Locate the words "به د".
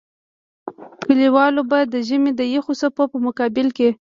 1.69-1.95